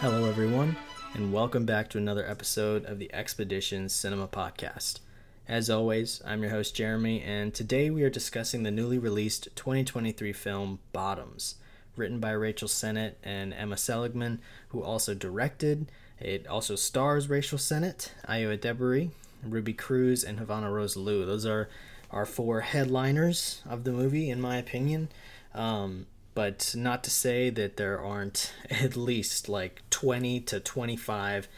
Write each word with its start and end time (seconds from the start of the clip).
Hello, 0.00 0.28
everyone, 0.28 0.76
and 1.14 1.32
welcome 1.32 1.64
back 1.64 1.88
to 1.88 1.96
another 1.96 2.28
episode 2.28 2.84
of 2.84 2.98
the 2.98 3.12
Expedition 3.14 3.88
Cinema 3.88 4.28
Podcast. 4.28 5.00
As 5.48 5.70
always, 5.70 6.20
I'm 6.22 6.42
your 6.42 6.50
host, 6.50 6.76
Jeremy, 6.76 7.22
and 7.22 7.54
today 7.54 7.88
we 7.88 8.02
are 8.02 8.10
discussing 8.10 8.62
the 8.62 8.70
newly 8.70 8.98
released 8.98 9.48
2023 9.56 10.34
film 10.34 10.80
Bottoms, 10.92 11.54
written 11.96 12.20
by 12.20 12.32
Rachel 12.32 12.68
Sennott 12.68 13.14
and 13.24 13.54
Emma 13.54 13.78
Seligman, 13.78 14.42
who 14.68 14.82
also 14.82 15.14
directed. 15.14 15.90
It 16.20 16.46
also 16.46 16.76
stars 16.76 17.30
Rachel 17.30 17.56
Sennott, 17.56 18.10
Ayo 18.28 18.56
Edebiri, 18.56 19.12
Ruby 19.42 19.72
Cruz, 19.72 20.22
and 20.22 20.38
Havana 20.38 20.70
Rose 20.70 20.98
Liu. 20.98 21.24
Those 21.24 21.46
are 21.46 21.70
our 22.10 22.26
four 22.26 22.60
headliners 22.60 23.62
of 23.66 23.84
the 23.84 23.92
movie, 23.92 24.28
in 24.28 24.42
my 24.42 24.58
opinion. 24.58 25.08
Um, 25.54 26.06
but 26.36 26.74
not 26.76 27.02
to 27.02 27.10
say 27.10 27.48
that 27.48 27.78
there 27.78 27.98
aren't 27.98 28.52
at 28.70 28.94
least 28.94 29.48
like 29.48 29.82
20 29.88 30.40
to 30.40 30.60
25 30.60 31.48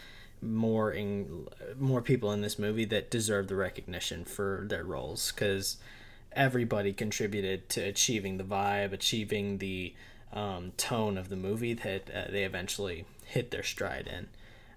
more 0.41 0.93
in 0.93 1.49
more 1.77 2.01
people 2.01 2.31
in 2.31 2.43
this 2.43 2.61
movie 2.61 2.85
that 2.85 3.11
deserve 3.11 3.49
the 3.49 3.57
recognition 3.57 4.25
for 4.25 4.65
their 4.69 4.85
roles 4.85 5.33
because 5.33 5.79
everybody 6.31 6.93
contributed 6.93 7.69
to 7.69 7.81
achieving 7.81 8.39
the 8.39 8.45
vibe 8.45 8.93
achieving 8.93 9.59
the 9.59 9.93
um, 10.33 10.71
tone 10.77 11.19
of 11.19 11.29
the 11.29 11.35
movie 11.37 11.75
that 11.75 12.09
uh, 12.15 12.31
they 12.31 12.45
eventually 12.45 13.05
hit 13.25 13.51
their 13.51 13.65
stride 13.65 14.07
in. 14.07 14.29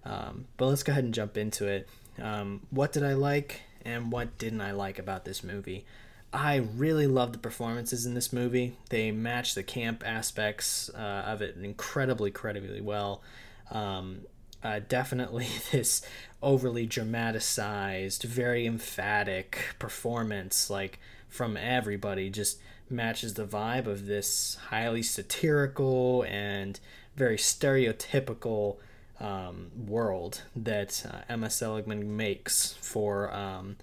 Um, 0.04 0.46
but 0.58 0.66
let's 0.66 0.82
go 0.82 0.94
ahead 0.94 1.04
and 1.04 1.14
jump 1.14 1.38
into 1.38 1.68
it. 1.68 1.88
Um, 2.20 2.62
what 2.72 2.92
did 2.92 3.04
i 3.04 3.14
like 3.14 3.62
and 3.86 4.12
what 4.12 4.38
didn't 4.40 4.62
i 4.62 4.72
like 4.72 4.98
about 4.98 5.26
this 5.26 5.44
movie 5.44 5.86
I 6.34 6.56
really 6.56 7.08
love 7.08 7.34
the 7.34 7.40
performances 7.40 8.06
in 8.06 8.14
this 8.14 8.32
movie. 8.32 8.78
They 8.90 9.12
match 9.12 9.54
the 9.54 9.64
camp 9.64 10.02
aspects 10.06 10.90
uh, 10.90 11.24
of 11.26 11.42
it 11.42 11.58
incredibly, 11.62 12.30
incredibly 12.30 12.80
well. 12.80 13.22
Um, 13.70 14.22
uh, 14.64 14.80
definitely 14.88 15.48
this 15.72 16.02
overly 16.42 16.86
dramatized, 16.86 18.24
very 18.24 18.66
emphatic 18.66 19.76
performance, 19.78 20.70
like 20.70 21.00
from 21.28 21.58
everybody, 21.58 22.30
just 22.30 22.60
matches 22.90 23.34
the 23.34 23.46
vibe 23.46 23.88
of 23.88 24.06
this 24.06 24.58
highly 24.70 25.04
satirical 25.04 26.24
and 26.28 26.80
very 27.16 27.38
stereotypical 27.38 28.78
um, 29.20 29.72
world 29.88 30.42
that 30.56 31.06
uh, 31.10 31.20
Emma 31.30 31.50
Seligman 31.50 32.18
makes 32.18 32.74
for 32.74 33.34
um, 33.34 33.78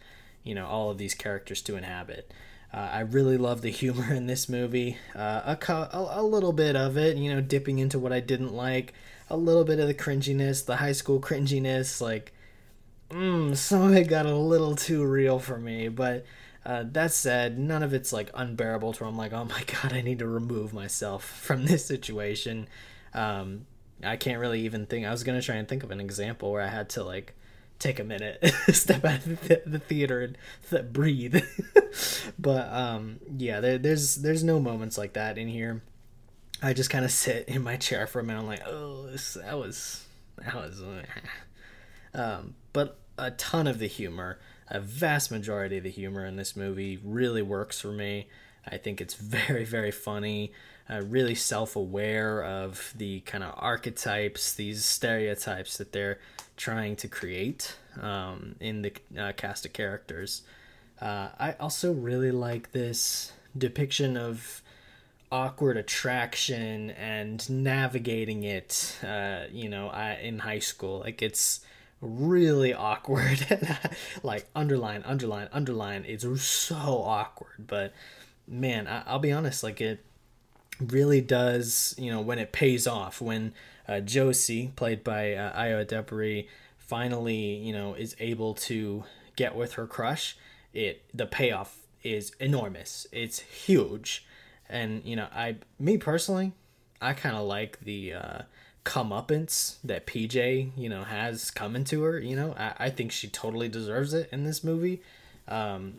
you 0.48 0.54
know 0.54 0.66
all 0.66 0.90
of 0.90 0.98
these 0.98 1.14
characters 1.14 1.60
to 1.62 1.76
inhabit. 1.76 2.32
Uh, 2.72 2.88
I 2.92 3.00
really 3.00 3.36
love 3.36 3.62
the 3.62 3.70
humor 3.82 4.12
in 4.12 4.26
this 4.26 4.48
movie. 4.48 4.96
Uh, 5.14 5.56
a, 5.56 5.72
a, 5.72 6.20
a 6.20 6.22
little 6.22 6.52
bit 6.52 6.76
of 6.76 6.96
it, 6.96 7.16
you 7.16 7.32
know, 7.32 7.40
dipping 7.40 7.78
into 7.78 7.98
what 7.98 8.12
I 8.12 8.20
didn't 8.20 8.54
like. 8.54 8.94
A 9.30 9.36
little 9.36 9.64
bit 9.64 9.78
of 9.78 9.86
the 9.86 9.94
cringiness, 9.94 10.64
the 10.64 10.76
high 10.76 10.92
school 10.92 11.20
cringiness. 11.20 12.00
Like, 12.00 12.32
mm, 13.10 13.56
some 13.56 13.82
of 13.82 13.94
it 13.94 14.08
got 14.08 14.26
a 14.26 14.34
little 14.34 14.74
too 14.74 15.04
real 15.04 15.38
for 15.38 15.58
me. 15.58 15.88
But 15.88 16.24
uh, 16.64 16.84
that 16.92 17.12
said, 17.12 17.58
none 17.58 17.82
of 17.82 17.94
it's 17.94 18.12
like 18.12 18.30
unbearable 18.34 18.94
to 18.94 19.04
where 19.04 19.10
I'm 19.10 19.16
like, 19.16 19.32
oh 19.32 19.44
my 19.44 19.64
god, 19.82 19.92
I 19.92 20.00
need 20.00 20.18
to 20.20 20.26
remove 20.26 20.72
myself 20.72 21.24
from 21.42 21.66
this 21.66 21.84
situation. 21.84 22.68
Um, 23.14 23.66
I 24.02 24.16
can't 24.16 24.38
really 24.38 24.62
even 24.62 24.86
think. 24.86 25.06
I 25.06 25.10
was 25.10 25.24
gonna 25.24 25.42
try 25.42 25.56
and 25.56 25.66
think 25.66 25.82
of 25.82 25.90
an 25.90 26.00
example 26.00 26.52
where 26.52 26.62
I 26.62 26.68
had 26.68 26.88
to 26.90 27.02
like 27.02 27.34
take 27.78 27.98
a 27.98 28.04
minute, 28.04 28.44
step 28.70 29.04
out 29.04 29.18
of 29.18 29.48
the, 29.48 29.62
the 29.64 29.78
theater 29.78 30.20
and 30.20 30.38
th- 30.70 30.92
breathe. 30.92 31.42
but 32.38 32.72
um, 32.72 33.18
yeah, 33.36 33.60
there, 33.60 33.78
there's 33.78 34.16
there's 34.16 34.44
no 34.44 34.60
moments 34.60 34.98
like 34.98 35.14
that 35.14 35.38
in 35.38 35.48
here. 35.48 35.82
I 36.62 36.72
just 36.72 36.90
kind 36.90 37.04
of 37.04 37.12
sit 37.12 37.48
in 37.48 37.62
my 37.62 37.76
chair 37.76 38.06
for 38.06 38.20
a 38.20 38.24
minute. 38.24 38.40
I'm 38.40 38.46
like, 38.46 38.66
oh, 38.66 39.06
this, 39.06 39.34
that 39.34 39.58
was 39.58 40.04
that 40.38 40.54
was. 40.54 40.82
Um, 42.14 42.54
but 42.72 42.98
a 43.18 43.32
ton 43.32 43.66
of 43.66 43.78
the 43.78 43.86
humor, 43.86 44.38
a 44.68 44.80
vast 44.80 45.30
majority 45.30 45.76
of 45.76 45.84
the 45.84 45.90
humor 45.90 46.24
in 46.24 46.36
this 46.36 46.56
movie 46.56 46.98
really 47.04 47.42
works 47.42 47.82
for 47.82 47.92
me. 47.92 48.28
I 48.66 48.78
think 48.78 49.02
it's 49.02 49.12
very 49.12 49.64
very 49.64 49.90
funny. 49.90 50.52
Uh, 50.90 51.02
really 51.02 51.34
self-aware 51.34 52.42
of 52.42 52.94
the 52.96 53.20
kind 53.20 53.44
of 53.44 53.52
archetypes, 53.56 54.54
these 54.54 54.84
stereotypes 54.84 55.76
that 55.76 55.92
they're 55.92 56.18
trying 56.56 56.96
to 56.96 57.06
create 57.06 57.76
um, 58.00 58.54
in 58.58 58.82
the 58.82 58.92
uh, 59.18 59.32
cast 59.32 59.66
of 59.66 59.72
characters. 59.72 60.42
Uh, 61.00 61.28
I 61.38 61.52
also 61.60 61.92
really 61.92 62.32
like 62.32 62.72
this 62.72 63.32
depiction 63.56 64.16
of 64.16 64.62
awkward 65.30 65.76
attraction 65.76 66.90
and 66.90 67.48
navigating 67.48 68.44
it. 68.44 68.96
Uh, 69.06 69.42
you 69.50 69.68
know, 69.68 69.88
I, 69.88 70.14
in 70.14 70.40
high 70.40 70.58
school, 70.58 71.00
like 71.00 71.22
it's 71.22 71.60
really 72.00 72.74
awkward. 72.74 73.46
like 74.22 74.48
underline, 74.54 75.02
underline, 75.04 75.48
underline. 75.52 76.04
It's 76.06 76.24
so 76.42 77.02
awkward, 77.04 77.66
but 77.66 77.92
man, 78.46 78.86
I, 78.86 79.02
I'll 79.06 79.18
be 79.18 79.32
honest. 79.32 79.62
Like 79.62 79.80
it 79.80 80.04
really 80.80 81.20
does. 81.20 81.94
You 81.98 82.10
know, 82.12 82.20
when 82.20 82.38
it 82.38 82.52
pays 82.52 82.86
off, 82.86 83.20
when 83.20 83.54
uh, 83.88 84.00
Josie, 84.00 84.72
played 84.76 85.02
by 85.02 85.34
uh, 85.34 85.60
Ayo 85.60 85.84
Edebiri, 85.84 86.48
finally, 86.78 87.56
you 87.56 87.72
know, 87.72 87.94
is 87.94 88.16
able 88.18 88.54
to 88.54 89.04
get 89.36 89.54
with 89.54 89.74
her 89.74 89.86
crush, 89.86 90.36
it 90.72 91.02
the 91.14 91.26
payoff 91.26 91.78
is 92.02 92.32
enormous. 92.40 93.06
It's 93.12 93.40
huge, 93.40 94.26
and 94.68 95.04
you 95.04 95.16
know, 95.16 95.28
I 95.34 95.56
me 95.78 95.98
personally, 95.98 96.52
I 97.00 97.12
kind 97.12 97.36
of 97.36 97.46
like 97.46 97.80
the 97.80 98.14
uh, 98.14 98.38
comeuppance 98.84 99.76
that 99.84 100.06
PJ, 100.06 100.70
you 100.76 100.88
know, 100.88 101.04
has 101.04 101.50
coming 101.50 101.84
to 101.84 102.02
her. 102.02 102.18
You 102.18 102.36
know, 102.36 102.54
I, 102.58 102.74
I 102.78 102.90
think 102.90 103.12
she 103.12 103.28
totally 103.28 103.68
deserves 103.68 104.14
it 104.14 104.28
in 104.32 104.44
this 104.44 104.64
movie. 104.64 105.02
Um, 105.46 105.94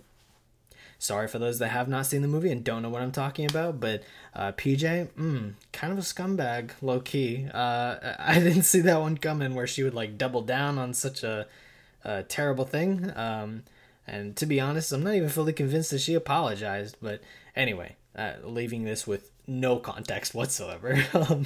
Sorry 1.01 1.29
for 1.29 1.39
those 1.39 1.59
that 1.59 1.69
have 1.69 1.87
not 1.87 2.05
seen 2.05 2.21
the 2.21 2.27
movie 2.27 2.51
and 2.51 2.61
don't 2.61 2.81
know 2.81 2.89
what 2.89 3.01
I'm 3.01 3.13
talking 3.13 3.49
about, 3.49 3.79
but 3.79 4.03
uh, 4.35 4.51
PJ, 4.51 5.07
mm, 5.07 5.53
kind 5.71 5.93
of 5.93 5.97
a 5.97 6.01
scumbag, 6.01 6.71
low 6.81 6.99
key. 6.99 7.47
Uh, 7.53 7.95
I 8.19 8.39
didn't 8.39 8.63
see 8.63 8.81
that 8.81 8.99
one 8.99 9.17
coming 9.17 9.55
where 9.55 9.65
she 9.65 9.81
would 9.81 9.93
like 9.93 10.17
double 10.17 10.41
down 10.41 10.77
on 10.77 10.93
such 10.93 11.23
a, 11.23 11.47
a 12.03 12.23
terrible 12.23 12.65
thing. 12.65 13.13
Um, 13.15 13.63
and 14.05 14.35
to 14.35 14.45
be 14.45 14.59
honest, 14.59 14.91
I'm 14.91 15.03
not 15.03 15.13
even 15.15 15.29
fully 15.29 15.53
convinced 15.53 15.91
that 15.91 16.01
she 16.01 16.15
apologized. 16.15 16.97
But 17.01 17.21
anyway, 17.55 17.95
uh, 18.13 18.33
leaving 18.43 18.83
this 18.83 19.07
with 19.07 19.31
no 19.47 19.77
context 19.77 20.35
whatsoever. 20.35 21.01
um, 21.13 21.45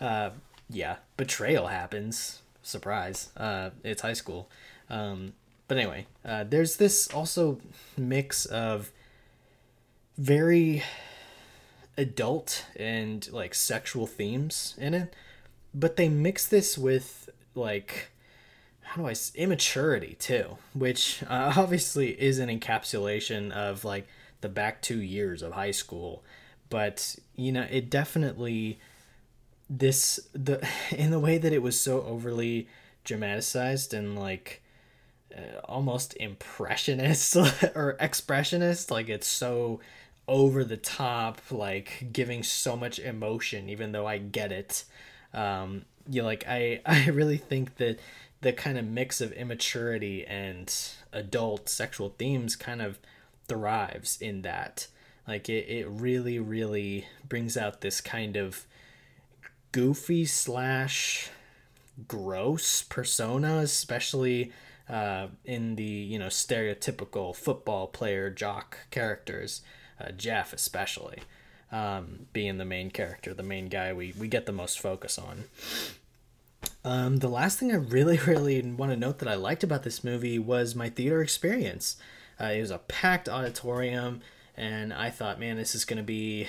uh, 0.00 0.30
yeah, 0.68 0.96
betrayal 1.16 1.68
happens. 1.68 2.42
Surprise. 2.62 3.30
Uh, 3.36 3.70
it's 3.84 4.02
high 4.02 4.14
school. 4.14 4.50
Um, 4.88 5.34
but 5.70 5.78
anyway, 5.78 6.04
uh, 6.24 6.42
there's 6.42 6.78
this 6.78 7.06
also 7.14 7.60
mix 7.96 8.44
of 8.44 8.90
very 10.18 10.82
adult 11.96 12.64
and 12.74 13.30
like 13.30 13.54
sexual 13.54 14.08
themes 14.08 14.74
in 14.78 14.94
it, 14.94 15.14
but 15.72 15.94
they 15.94 16.08
mix 16.08 16.44
this 16.44 16.76
with 16.76 17.30
like 17.54 18.10
how 18.80 19.00
do 19.00 19.06
I 19.06 19.14
immaturity 19.36 20.16
too, 20.18 20.58
which 20.74 21.22
uh, 21.28 21.52
obviously 21.56 22.20
is 22.20 22.40
an 22.40 22.48
encapsulation 22.48 23.52
of 23.52 23.84
like 23.84 24.08
the 24.40 24.48
back 24.48 24.82
two 24.82 25.00
years 25.00 25.40
of 25.40 25.52
high 25.52 25.70
school, 25.70 26.24
but 26.68 27.14
you 27.36 27.52
know 27.52 27.68
it 27.70 27.88
definitely 27.88 28.80
this 29.68 30.18
the 30.32 30.68
in 30.90 31.12
the 31.12 31.20
way 31.20 31.38
that 31.38 31.52
it 31.52 31.62
was 31.62 31.80
so 31.80 32.02
overly 32.02 32.66
dramatized 33.04 33.94
and 33.94 34.18
like 34.18 34.62
almost 35.64 36.16
impressionist 36.18 37.36
or 37.74 37.96
expressionist. 38.00 38.90
Like 38.90 39.08
it's 39.08 39.26
so 39.26 39.80
over 40.28 40.62
the 40.64 40.76
top 40.76 41.40
like 41.50 42.08
giving 42.12 42.42
so 42.42 42.76
much 42.76 43.00
emotion 43.00 43.68
even 43.68 43.92
though 43.92 44.06
i 44.06 44.18
get 44.18 44.52
it. 44.52 44.84
Um 45.34 45.84
you 46.08 46.22
know, 46.22 46.26
like 46.26 46.44
i 46.48 46.80
i 46.86 47.08
really 47.08 47.38
think 47.38 47.76
that 47.76 47.98
the 48.40 48.52
kind 48.52 48.78
of 48.78 48.84
mix 48.84 49.20
of 49.20 49.32
immaturity 49.32 50.24
and 50.26 50.72
adult 51.12 51.68
sexual 51.68 52.14
themes 52.18 52.56
kind 52.56 52.80
of 52.80 52.98
thrives 53.48 54.16
in 54.20 54.42
that. 54.42 54.86
Like 55.28 55.48
it, 55.48 55.68
it 55.68 55.86
really 55.88 56.38
really 56.38 57.06
brings 57.28 57.56
out 57.56 57.80
this 57.80 58.00
kind 58.00 58.36
of 58.36 58.66
goofy 59.72 60.24
slash 60.24 61.30
gross 62.08 62.82
persona 62.82 63.58
especially 63.58 64.50
uh, 64.90 65.28
in 65.44 65.76
the 65.76 65.84
you 65.84 66.18
know 66.18 66.26
stereotypical 66.26 67.34
football 67.34 67.86
player 67.86 68.28
jock 68.28 68.78
characters, 68.90 69.62
uh, 70.00 70.10
Jeff 70.10 70.52
especially 70.52 71.20
um, 71.70 72.26
being 72.32 72.58
the 72.58 72.64
main 72.64 72.90
character, 72.90 73.32
the 73.32 73.42
main 73.42 73.68
guy 73.68 73.92
we 73.92 74.12
we 74.18 74.28
get 74.28 74.46
the 74.46 74.52
most 74.52 74.80
focus 74.80 75.18
on. 75.18 75.44
Um, 76.84 77.18
the 77.18 77.28
last 77.28 77.58
thing 77.58 77.70
I 77.70 77.76
really 77.76 78.18
really 78.26 78.60
want 78.62 78.90
to 78.90 78.96
note 78.96 79.18
that 79.20 79.28
I 79.28 79.34
liked 79.34 79.62
about 79.62 79.84
this 79.84 80.02
movie 80.02 80.38
was 80.38 80.74
my 80.74 80.88
theater 80.88 81.22
experience. 81.22 81.96
Uh, 82.40 82.46
it 82.46 82.60
was 82.60 82.70
a 82.70 82.78
packed 82.78 83.28
auditorium, 83.28 84.22
and 84.56 84.92
I 84.92 85.10
thought, 85.10 85.38
man, 85.38 85.56
this 85.56 85.74
is 85.74 85.84
gonna 85.84 86.02
be 86.02 86.48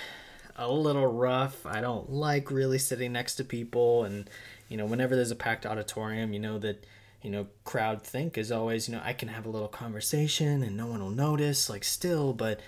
a 0.55 0.71
little 0.71 1.07
rough. 1.07 1.65
I 1.65 1.79
don't 1.79 2.09
like 2.09 2.49
really 2.49 2.79
sitting 2.79 3.11
next 3.13 3.35
to 3.35 3.43
people 3.43 4.03
and 4.03 4.29
you 4.67 4.77
know, 4.77 4.85
whenever 4.85 5.17
there's 5.17 5.31
a 5.31 5.35
packed 5.35 5.65
auditorium, 5.65 6.31
you 6.31 6.39
know 6.39 6.57
that 6.59 6.85
you 7.21 7.29
know, 7.29 7.47
crowd 7.63 8.01
think 8.01 8.37
is 8.37 8.51
always, 8.51 8.87
you 8.87 8.95
know, 8.95 9.01
I 9.03 9.13
can 9.13 9.29
have 9.29 9.45
a 9.45 9.49
little 9.49 9.67
conversation 9.67 10.63
and 10.63 10.75
no 10.75 10.87
one 10.87 11.01
will 11.01 11.09
notice, 11.09 11.69
like, 11.69 11.83
still, 11.83 12.33
but 12.33 12.59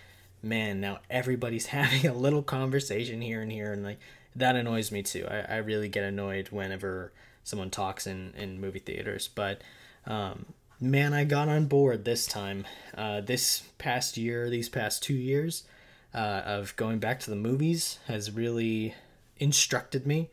man, 0.42 0.80
now 0.80 1.00
everybody's 1.10 1.66
having 1.78 2.10
a 2.10 2.14
little 2.14 2.44
conversation 2.44 3.22
here 3.22 3.42
and 3.42 3.52
here, 3.52 3.74
and 3.74 3.84
like, 3.84 4.00
that 4.36 4.56
annoys 4.56 4.92
me 4.92 5.04
too. 5.04 5.28
I, 5.30 5.56
I 5.56 5.58
really 5.58 5.90
get 5.90 6.04
annoyed 6.04 6.50
whenever 6.50 7.12
someone 7.44 7.70
talks 7.70 8.08
in, 8.08 8.34
in 8.38 8.62
movie 8.62 8.80
theaters, 8.80 9.28
but, 9.34 9.62
um, 10.06 10.46
man, 10.80 11.14
I 11.14 11.24
got 11.24 11.48
on 11.48 11.66
board 11.66 12.04
this 12.04 12.28
time. 12.28 12.66
Uh, 12.96 13.22
this 13.22 13.64
past 13.78 14.18
year, 14.18 14.50
these 14.50 14.70
past 14.70 15.02
two 15.02 15.14
years 15.14 15.64
uh, 16.14 16.42
of 16.46 16.76
going 16.76 17.00
back 17.00 17.20
to 17.22 17.30
the 17.30 17.36
movies 17.36 18.00
has 18.08 18.32
really 18.32 18.94
instructed 19.38 20.06
me 20.06 20.30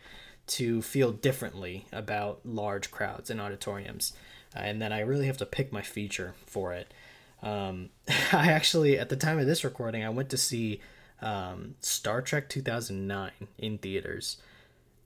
to 0.51 0.83
feel 0.83 1.13
differently 1.13 1.87
about 1.93 2.41
large 2.45 2.91
crowds 2.91 3.31
and 3.31 3.41
auditoriums. 3.41 4.13
Uh, 4.55 4.61
and 4.61 4.83
then 4.83 4.93
I 4.93 5.01
really 5.01 5.27
have 5.27 5.37
to 5.39 5.47
pick 5.47 5.73
my 5.73 5.83
feature 5.83 6.35
for 6.47 6.73
it. 6.73 6.93
Um, 7.43 7.91
I 8.33 8.51
actually, 8.53 8.99
at 8.99 9.09
the 9.09 9.17
time 9.17 9.39
of 9.39 9.47
this 9.47 9.65
recording, 9.65 10.05
I 10.05 10.11
went 10.11 10.29
to 10.31 10.37
see 10.37 10.81
um, 11.23 11.77
Star 11.81 12.21
Trek 12.21 12.49
2009 12.49 13.31
in 13.59 13.79
theaters. 13.79 14.39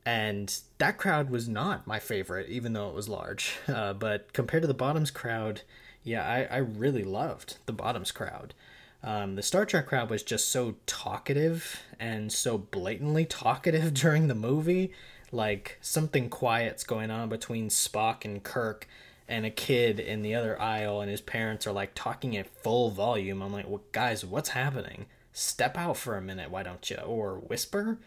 And 0.06 0.54
that 0.78 0.98
crowd 0.98 1.30
was 1.30 1.48
not 1.48 1.86
my 1.86 1.98
favorite, 1.98 2.48
even 2.48 2.72
though 2.72 2.88
it 2.88 2.94
was 2.94 3.08
large. 3.08 3.56
Uh, 3.68 3.92
but 3.92 4.32
compared 4.32 4.62
to 4.62 4.66
the 4.66 4.74
Bottoms 4.74 5.10
crowd, 5.10 5.62
yeah, 6.02 6.24
I, 6.26 6.44
I 6.44 6.58
really 6.58 7.02
loved 7.02 7.56
the 7.66 7.72
Bottoms 7.72 8.12
crowd. 8.12 8.54
Um, 9.02 9.36
the 9.36 9.42
Star 9.42 9.66
Trek 9.66 9.86
crowd 9.86 10.08
was 10.08 10.22
just 10.22 10.48
so 10.48 10.76
talkative 10.86 11.82
and 12.00 12.32
so 12.32 12.56
blatantly 12.56 13.24
talkative 13.24 13.92
during 13.94 14.28
the 14.28 14.34
movie 14.34 14.92
like 15.34 15.78
something 15.80 16.30
quiet's 16.30 16.84
going 16.84 17.10
on 17.10 17.28
between 17.28 17.68
Spock 17.68 18.24
and 18.24 18.42
Kirk 18.42 18.86
and 19.26 19.44
a 19.44 19.50
kid 19.50 19.98
in 19.98 20.22
the 20.22 20.34
other 20.34 20.60
aisle 20.60 21.00
and 21.00 21.10
his 21.10 21.20
parents 21.20 21.66
are 21.66 21.72
like 21.72 21.92
talking 21.94 22.36
at 22.36 22.46
full 22.62 22.90
volume. 22.90 23.42
I'm 23.42 23.52
like, 23.52 23.68
well, 23.68 23.82
guys, 23.92 24.24
what's 24.24 24.50
happening? 24.50 25.06
Step 25.32 25.76
out 25.76 25.96
for 25.96 26.16
a 26.16 26.22
minute, 26.22 26.50
why 26.50 26.62
don't 26.62 26.88
you? 26.88 26.96
Or 26.96 27.36
whisper? 27.36 27.98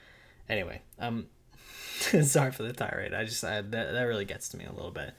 Anyway, 0.47 0.81
um, 1.00 1.27
sorry 2.21 2.51
for 2.51 2.63
the 2.63 2.74
tirade. 2.74 3.13
I 3.13 3.25
just 3.25 3.44
I, 3.44 3.62
that 3.62 3.91
that 3.91 4.03
really 4.03 4.25
gets 4.25 4.47
to 4.50 4.57
me 4.57 4.65
a 4.65 4.71
little 4.71 4.91
bit. 4.91 5.13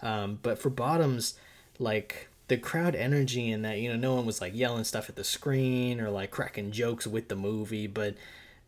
Um, 0.00 0.40
but 0.42 0.58
for 0.58 0.70
bottoms, 0.70 1.34
like 1.78 2.28
the 2.48 2.56
crowd 2.56 2.96
energy 2.96 3.52
and 3.52 3.64
that 3.64 3.78
you 3.78 3.88
know 3.88 3.96
no 3.96 4.16
one 4.16 4.26
was 4.26 4.40
like 4.40 4.56
yelling 4.56 4.82
stuff 4.82 5.08
at 5.08 5.14
the 5.14 5.22
screen 5.22 6.00
or 6.00 6.10
like 6.10 6.32
cracking 6.32 6.72
jokes 6.72 7.06
with 7.06 7.28
the 7.28 7.36
movie, 7.36 7.86
but 7.86 8.16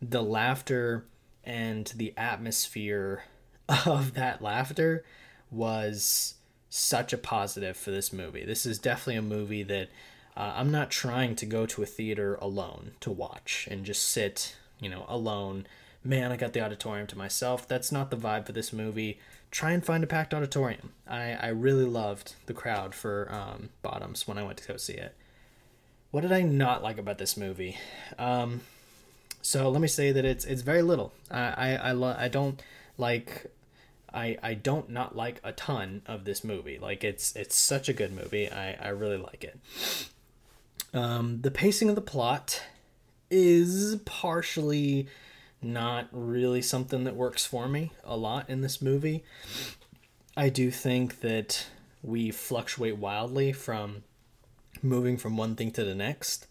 the 0.01 0.23
laughter 0.23 1.03
and 1.45 1.91
the 1.95 2.13
atmosphere 2.17 3.23
of 3.85 4.13
that 4.13 4.41
laughter 4.41 5.03
was 5.51 6.35
such 6.69 7.13
a 7.13 7.17
positive 7.17 7.77
for 7.77 7.91
this 7.91 8.11
movie. 8.11 8.43
This 8.43 8.65
is 8.65 8.79
definitely 8.79 9.15
a 9.15 9.21
movie 9.21 9.63
that 9.63 9.89
uh, 10.35 10.53
I'm 10.55 10.71
not 10.71 10.91
trying 10.91 11.35
to 11.37 11.45
go 11.45 11.65
to 11.65 11.83
a 11.83 11.85
theater 11.85 12.35
alone 12.35 12.91
to 12.99 13.11
watch 13.11 13.67
and 13.71 13.85
just 13.85 14.09
sit, 14.09 14.55
you 14.79 14.89
know, 14.89 15.05
alone. 15.07 15.65
Man, 16.03 16.31
I 16.31 16.37
got 16.37 16.53
the 16.53 16.61
auditorium 16.61 17.07
to 17.07 17.17
myself. 17.17 17.67
That's 17.67 17.91
not 17.91 18.11
the 18.11 18.17
vibe 18.17 18.45
for 18.45 18.51
this 18.51 18.73
movie. 18.73 19.19
Try 19.49 19.71
and 19.71 19.85
find 19.85 20.03
a 20.03 20.07
packed 20.07 20.33
auditorium. 20.33 20.91
I, 21.07 21.33
I 21.33 21.47
really 21.47 21.85
loved 21.85 22.35
the 22.45 22.53
crowd 22.53 22.93
for 22.93 23.31
um, 23.31 23.69
Bottoms 23.81 24.27
when 24.27 24.37
I 24.37 24.43
went 24.43 24.57
to 24.57 24.67
go 24.67 24.77
see 24.77 24.93
it. 24.93 25.15
What 26.11 26.21
did 26.21 26.33
I 26.33 26.41
not 26.41 26.83
like 26.83 26.97
about 26.97 27.17
this 27.17 27.37
movie? 27.37 27.77
Um, 28.19 28.61
so 29.45 29.69
let 29.69 29.79
me 29.79 29.87
say 29.87 30.11
that 30.11 30.25
it's 30.25 30.43
it's 30.43 30.63
very 30.63 30.81
little. 30.81 31.13
I 31.29 31.39
I 31.39 31.75
I, 31.75 31.91
lo- 31.91 32.15
I 32.17 32.29
don't 32.29 32.59
like 32.97 33.45
I 34.11 34.37
I 34.41 34.55
don't 34.55 34.89
not 34.89 35.15
like 35.15 35.39
a 35.43 35.51
ton 35.51 36.01
of 36.07 36.25
this 36.25 36.43
movie. 36.43 36.79
Like 36.79 37.03
it's 37.03 37.35
it's 37.35 37.55
such 37.55 37.87
a 37.87 37.93
good 37.93 38.11
movie. 38.11 38.49
I 38.49 38.73
I 38.73 38.87
really 38.87 39.17
like 39.17 39.43
it. 39.43 39.59
Um, 40.95 41.41
the 41.41 41.51
pacing 41.51 41.89
of 41.89 41.95
the 41.95 42.01
plot 42.01 42.63
is 43.29 43.97
partially 44.03 45.09
not 45.61 46.07
really 46.11 46.63
something 46.63 47.03
that 47.03 47.15
works 47.15 47.45
for 47.45 47.67
me 47.67 47.91
a 48.03 48.17
lot 48.17 48.49
in 48.49 48.61
this 48.61 48.81
movie. 48.81 49.23
I 50.35 50.49
do 50.49 50.71
think 50.71 51.19
that 51.19 51.67
we 52.01 52.31
fluctuate 52.31 52.97
wildly 52.97 53.53
from 53.53 54.05
moving 54.81 55.17
from 55.17 55.37
one 55.37 55.55
thing 55.55 55.69
to 55.73 55.83
the 55.83 55.93
next. 55.93 56.47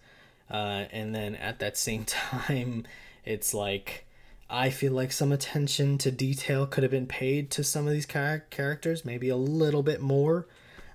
Uh, 0.55 0.87
and 0.93 1.12
then 1.12 1.35
at 1.35 1.59
that 1.59 1.77
same 1.77 2.05
time, 2.05 2.87
it's 3.25 3.53
like 3.53 4.06
I 4.49 4.71
feel 4.71 4.93
like 4.93 5.11
some 5.11 5.33
attention 5.33 5.99
to 5.99 6.12
detail 6.12 6.65
could 6.65 6.85
have 6.85 6.93
been 6.93 7.09
paid 7.09 7.51
to 7.53 7.65
some 7.65 7.89
of 7.89 7.93
these 7.93 8.06
char- 8.06 8.45
characters, 8.51 9.05
maybe 9.05 9.29
a 9.31 9.37
little 9.37 9.83
bit 9.83 10.01
more. 10.01 10.47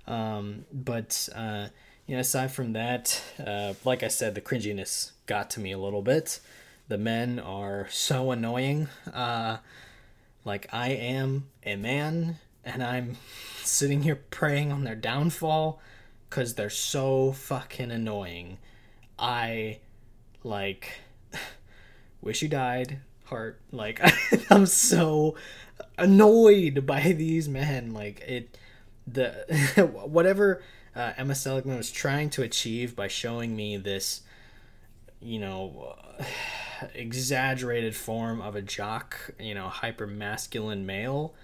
Um, 0.06 0.64
but 0.72 1.28
uh, 1.34 1.66
you 2.06 2.14
know, 2.14 2.20
aside 2.20 2.52
from 2.52 2.72
that, 2.72 3.20
uh, 3.46 3.74
like 3.84 4.02
I 4.02 4.08
said, 4.08 4.34
the 4.34 4.40
cringiness 4.40 5.12
got 5.26 5.50
to 5.50 5.60
me 5.60 5.72
a 5.72 5.78
little 5.78 6.02
bit. 6.02 6.40
The 6.88 6.96
men 6.96 7.38
are 7.38 7.86
so 7.90 8.30
annoying. 8.30 8.88
Uh, 9.12 9.58
like 10.42 10.68
I 10.72 10.88
am 10.92 11.48
a 11.66 11.76
man, 11.76 12.38
and 12.64 12.82
I'm 12.82 13.18
sitting 13.62 14.04
here 14.04 14.16
praying 14.30 14.72
on 14.72 14.84
their 14.84 14.94
downfall 14.96 15.82
because 16.30 16.54
they're 16.54 16.70
so 16.70 17.32
fucking 17.32 17.90
annoying. 17.90 18.56
I 19.20 19.78
like 20.42 20.92
wish 22.20 22.42
you 22.42 22.48
died 22.48 23.00
heart 23.26 23.60
like 23.70 24.00
I'm 24.50 24.66
so 24.66 25.36
annoyed 25.98 26.86
by 26.86 27.12
these 27.12 27.48
men 27.48 27.92
like 27.92 28.20
it 28.20 28.58
the 29.06 29.30
whatever 30.04 30.62
uh, 30.96 31.12
Emma 31.16 31.34
Seligman 31.34 31.76
was 31.76 31.92
trying 31.92 32.30
to 32.30 32.42
achieve 32.42 32.96
by 32.96 33.06
showing 33.06 33.54
me 33.54 33.76
this 33.76 34.22
you 35.20 35.38
know 35.38 35.94
exaggerated 36.94 37.94
form 37.94 38.40
of 38.40 38.56
a 38.56 38.62
jock 38.62 39.32
you 39.38 39.54
know 39.54 39.68
hyper 39.68 40.06
masculine 40.06 40.86
male 40.86 41.34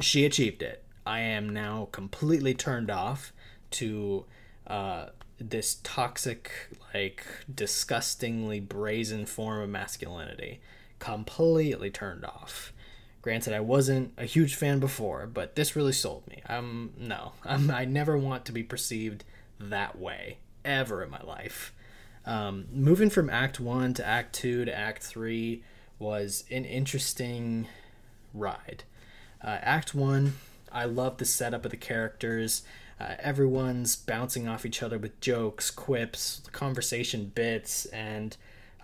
she 0.00 0.24
achieved 0.24 0.62
it. 0.62 0.82
I 1.04 1.20
am 1.20 1.48
now 1.48 1.88
completely 1.92 2.54
turned 2.54 2.90
off 2.90 3.32
to 3.72 4.24
uh, 4.66 5.06
this 5.38 5.76
toxic, 5.82 6.50
like 6.94 7.24
disgustingly 7.52 8.60
brazen 8.60 9.26
form 9.26 9.60
of 9.62 9.68
masculinity. 9.68 10.60
Completely 10.98 11.90
turned 11.90 12.24
off. 12.24 12.72
Granted, 13.20 13.52
I 13.52 13.60
wasn't 13.60 14.12
a 14.16 14.24
huge 14.24 14.54
fan 14.54 14.78
before, 14.78 15.26
but 15.26 15.56
this 15.56 15.74
really 15.74 15.92
sold 15.92 16.26
me. 16.28 16.42
I'm 16.46 16.92
no, 16.96 17.32
I'm, 17.44 17.70
I 17.70 17.84
never 17.84 18.16
want 18.16 18.44
to 18.46 18.52
be 18.52 18.62
perceived 18.62 19.24
that 19.58 19.98
way 19.98 20.38
ever 20.64 21.02
in 21.02 21.10
my 21.10 21.22
life. 21.22 21.72
Um, 22.24 22.66
moving 22.72 23.10
from 23.10 23.28
Act 23.28 23.60
One 23.60 23.94
to 23.94 24.06
Act 24.06 24.34
Two 24.34 24.64
to 24.64 24.76
Act 24.76 25.02
Three 25.02 25.62
was 25.98 26.44
an 26.50 26.64
interesting 26.64 27.66
ride. 28.32 28.84
Uh, 29.42 29.58
Act 29.60 29.94
One, 29.94 30.34
I 30.72 30.84
love 30.84 31.18
the 31.18 31.24
setup 31.24 31.64
of 31.64 31.70
the 31.70 31.76
characters 31.76 32.62
uh, 32.98 33.14
everyone's 33.18 33.96
bouncing 33.96 34.48
off 34.48 34.64
each 34.64 34.82
other 34.82 34.98
with 34.98 35.20
jokes, 35.20 35.70
quips, 35.70 36.42
conversation 36.52 37.30
bits, 37.34 37.84
and 37.86 38.36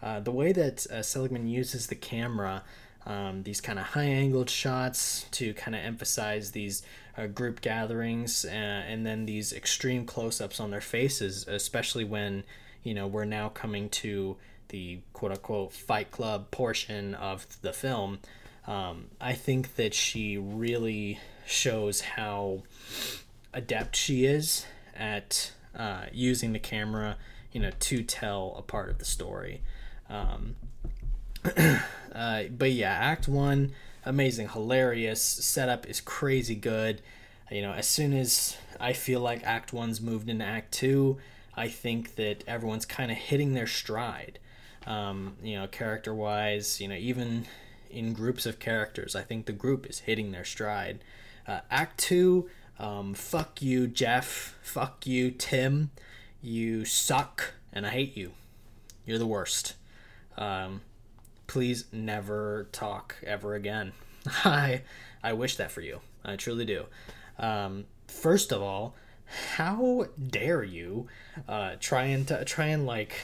uh, 0.02 0.20
the 0.20 0.30
way 0.30 0.52
that 0.52 0.86
uh, 0.90 1.02
Seligman 1.02 1.46
uses 1.46 1.86
the 1.86 1.94
camera, 1.94 2.62
um, 3.06 3.44
these 3.44 3.60
kind 3.60 3.78
of 3.78 3.86
high 3.86 4.04
angled 4.04 4.50
shots 4.50 5.26
to 5.30 5.54
kind 5.54 5.74
of 5.74 5.82
emphasize 5.82 6.50
these 6.50 6.82
uh, 7.16 7.26
group 7.26 7.60
gatherings, 7.60 8.44
uh, 8.44 8.48
and 8.48 9.06
then 9.06 9.26
these 9.26 9.52
extreme 9.52 10.04
close 10.04 10.40
ups 10.40 10.60
on 10.60 10.70
their 10.70 10.80
faces, 10.80 11.46
especially 11.48 12.04
when 12.04 12.44
you 12.82 12.94
know 12.94 13.06
we're 13.06 13.24
now 13.24 13.48
coming 13.48 13.88
to 13.88 14.36
the 14.68 15.00
quote 15.12 15.32
unquote 15.32 15.72
fight 15.72 16.10
club 16.10 16.50
portion 16.50 17.14
of 17.14 17.46
the 17.62 17.72
film. 17.72 18.18
Um, 18.66 19.06
I 19.20 19.32
think 19.32 19.76
that 19.76 19.94
she 19.94 20.36
really 20.36 21.18
shows 21.46 22.00
how 22.00 22.62
adept 23.54 23.96
she 23.96 24.24
is 24.24 24.66
at 24.96 25.52
uh, 25.76 26.06
using 26.12 26.52
the 26.52 26.58
camera, 26.58 27.16
you 27.52 27.60
know, 27.60 27.70
to 27.80 28.02
tell 28.02 28.54
a 28.58 28.62
part 28.62 28.90
of 28.90 28.98
the 28.98 29.04
story. 29.04 29.62
Um, 30.08 30.56
uh, 32.14 32.44
but 32.50 32.72
yeah, 32.72 32.92
Act 32.92 33.28
One, 33.28 33.72
amazing, 34.04 34.48
hilarious. 34.50 35.22
Setup 35.22 35.86
is 35.88 36.00
crazy 36.00 36.54
good. 36.54 37.02
You 37.50 37.62
know, 37.62 37.72
as 37.72 37.86
soon 37.86 38.12
as 38.12 38.56
I 38.80 38.92
feel 38.92 39.20
like 39.20 39.42
Act 39.44 39.72
One's 39.72 40.00
moved 40.00 40.28
into 40.28 40.44
Act 40.44 40.72
Two, 40.72 41.18
I 41.54 41.68
think 41.68 42.14
that 42.16 42.44
everyone's 42.46 42.86
kind 42.86 43.10
of 43.10 43.16
hitting 43.16 43.52
their 43.52 43.66
stride. 43.66 44.38
Um, 44.86 45.36
you 45.42 45.58
know, 45.58 45.66
character 45.66 46.14
wise, 46.14 46.80
you 46.80 46.88
know, 46.88 46.96
even 46.96 47.46
in 47.90 48.14
groups 48.14 48.46
of 48.46 48.58
characters, 48.58 49.14
I 49.14 49.22
think 49.22 49.46
the 49.46 49.52
group 49.52 49.86
is 49.86 50.00
hitting 50.00 50.32
their 50.32 50.44
stride. 50.44 51.04
Uh, 51.46 51.60
act 51.70 51.98
Two 51.98 52.48
um, 52.82 53.14
fuck 53.14 53.62
you, 53.62 53.86
Jeff. 53.86 54.58
Fuck 54.62 55.06
you, 55.06 55.30
Tim. 55.30 55.90
You 56.42 56.84
suck, 56.84 57.54
and 57.72 57.86
I 57.86 57.90
hate 57.90 58.16
you. 58.16 58.32
You're 59.06 59.18
the 59.18 59.26
worst. 59.26 59.74
Um, 60.36 60.80
please 61.46 61.84
never 61.92 62.68
talk 62.72 63.16
ever 63.24 63.54
again. 63.54 63.92
I 64.44 64.82
I 65.22 65.32
wish 65.32 65.56
that 65.56 65.70
for 65.70 65.80
you. 65.80 66.00
I 66.24 66.36
truly 66.36 66.64
do. 66.64 66.86
Um, 67.38 67.84
first 68.08 68.50
of 68.50 68.60
all, 68.60 68.94
how 69.54 70.06
dare 70.28 70.64
you 70.64 71.06
uh, 71.48 71.76
try 71.78 72.04
and 72.04 72.26
t- 72.26 72.44
try 72.44 72.66
and 72.66 72.84
like 72.84 73.14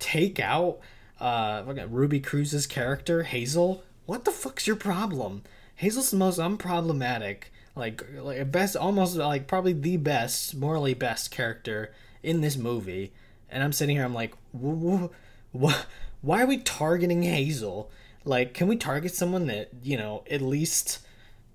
take 0.00 0.40
out 0.40 0.80
uh, 1.20 1.62
Ruby 1.88 2.20
Cruz's 2.20 2.66
character 2.66 3.22
Hazel? 3.22 3.84
What 4.06 4.24
the 4.24 4.32
fuck's 4.32 4.66
your 4.66 4.76
problem? 4.76 5.42
Hazel's 5.76 6.10
the 6.10 6.16
most 6.16 6.40
unproblematic, 6.40 7.44
like 7.78 8.04
like 8.14 8.50
best, 8.50 8.76
almost 8.76 9.16
like 9.16 9.46
probably 9.46 9.72
the 9.72 9.96
best, 9.96 10.54
morally 10.54 10.94
best 10.94 11.30
character 11.30 11.92
in 12.22 12.40
this 12.40 12.56
movie. 12.56 13.12
And 13.48 13.62
I'm 13.62 13.72
sitting 13.72 13.96
here, 13.96 14.04
I'm 14.04 14.14
like? 14.14 14.34
Why 16.20 16.42
are 16.42 16.46
we 16.46 16.58
targeting 16.58 17.22
Hazel? 17.22 17.90
Like, 18.24 18.52
can 18.52 18.68
we 18.68 18.76
target 18.76 19.14
someone 19.14 19.46
that 19.46 19.70
you 19.82 19.96
know 19.96 20.24
at 20.30 20.42
least 20.42 20.98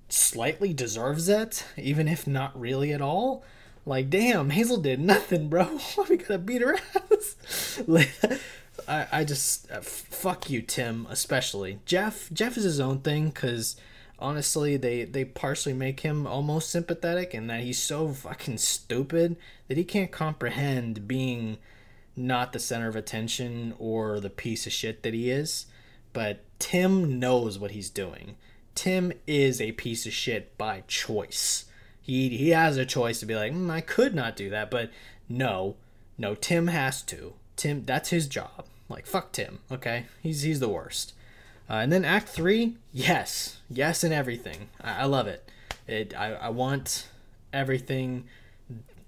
slightly 0.10 0.74
deserves 0.74 1.30
it, 1.30 1.66
even 1.78 2.08
if 2.08 2.26
not 2.26 2.60
really 2.60 2.92
at 2.94 3.02
all? 3.02 3.44
Like, 3.86 4.10
damn, 4.10 4.52
Hazel 4.52 4.78
did 4.78 5.00
nothing, 5.00 5.50
bro. 5.50 5.80
We 6.10 6.18
gotta 6.18 6.38
beat 6.38 6.62
her 6.62 6.78
ass? 6.96 7.82
like, 7.88 8.12
I, 8.88 9.08
I 9.12 9.24
just 9.24 9.70
uh, 9.72 9.82
fuck 9.82 10.50
you, 10.50 10.62
Tim, 10.62 11.06
especially 11.10 11.80
Jeff. 11.86 12.30
Jeff 12.32 12.58
is 12.58 12.64
his 12.64 12.80
own 12.80 13.00
thing 13.00 13.30
because 13.30 13.76
honestly, 14.20 14.78
they 14.78 15.04
they 15.06 15.26
partially 15.26 15.74
make 15.74 16.02
him 16.02 16.26
almost 16.26 16.70
sympathetic, 16.70 17.34
and 17.34 17.50
that 17.50 17.62
he's 17.62 17.82
so 17.82 18.10
fucking 18.10 18.58
stupid 18.58 19.36
that 19.68 19.78
he 19.78 19.84
can't 19.84 20.12
comprehend 20.12 21.08
being 21.08 21.58
not 22.16 22.54
the 22.54 22.60
center 22.60 22.88
of 22.88 22.96
attention 22.96 23.74
or 23.80 24.20
the 24.20 24.30
piece 24.30 24.68
of 24.68 24.74
shit 24.74 25.04
that 25.04 25.14
he 25.14 25.30
is. 25.30 25.66
But 26.14 26.44
Tim 26.60 27.20
knows 27.20 27.58
what 27.58 27.72
he's 27.72 27.90
doing. 27.90 28.36
Tim 28.76 29.14
is 29.28 29.60
a 29.60 29.72
piece 29.74 30.06
of 30.06 30.14
shit 30.14 30.58
by 30.58 30.84
choice. 30.88 31.66
He 32.02 32.30
he 32.30 32.50
has 32.50 32.78
a 32.78 32.86
choice 32.86 33.20
to 33.20 33.26
be 33.26 33.36
like, 33.36 33.54
mm, 33.54 33.70
I 33.70 33.82
could 33.82 34.14
not 34.14 34.36
do 34.36 34.50
that, 34.50 34.70
but 34.70 34.92
no, 35.30 35.76
no, 36.18 36.36
Tim 36.36 36.68
has 36.68 37.02
to. 37.04 37.34
Tim, 37.56 37.86
that's 37.86 38.10
his 38.10 38.28
job. 38.28 38.66
Like 38.90 39.06
fuck 39.06 39.32
Tim, 39.32 39.60
okay? 39.72 40.06
He's 40.22 40.42
he's 40.42 40.60
the 40.60 40.70
worst. 40.70 41.14
Uh, 41.70 41.76
and 41.76 41.92
then 41.92 42.04
Act 42.04 42.28
Three, 42.30 42.76
yes, 42.92 43.58
yes, 43.70 44.04
and 44.04 44.14
everything. 44.14 44.70
I, 44.82 45.02
I 45.02 45.06
love 45.06 45.28
it. 45.28 45.50
It 45.88 46.14
I, 46.16 46.34
I 46.34 46.50
want 46.50 47.08
everything. 47.52 48.26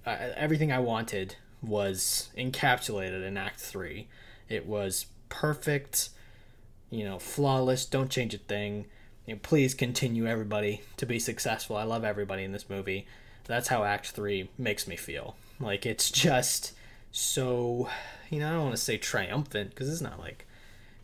Uh, 0.06 0.16
everything 0.36 0.72
I 0.72 0.80
wanted 0.80 1.36
was 1.62 2.30
encapsulated 2.38 3.26
in 3.26 3.38
Act 3.38 3.60
Three. 3.60 4.08
It 4.48 4.66
was 4.66 5.08
perfect, 5.30 6.10
you 6.90 7.04
know, 7.04 7.20
flawless. 7.20 7.86
Don't 7.86 8.10
change 8.10 8.34
a 8.34 8.38
thing. 8.38 8.86
You 9.26 9.34
know, 9.34 9.40
please 9.42 9.74
continue 9.74 10.28
everybody 10.28 10.82
to 10.98 11.06
be 11.06 11.20
successful. 11.20 11.76
I 11.76 11.84
love 11.84 12.04
everybody 12.04 12.44
in 12.44 12.52
this 12.52 12.70
movie. 12.70 13.08
That's 13.46 13.68
how 13.68 13.84
Act 13.84 14.12
Three 14.12 14.50
makes 14.58 14.88
me 14.88 14.96
feel. 14.96 15.36
Like 15.60 15.86
it's 15.86 16.12
just 16.12 16.74
so, 17.12 17.90
you 18.30 18.40
know, 18.40 18.48
I 18.48 18.52
don't 18.52 18.64
want 18.64 18.76
to 18.76 18.82
say 18.82 18.98
triumphant 18.98 19.72
because 19.72 19.90
it's 19.90 20.02
not 20.02 20.20
like, 20.20 20.46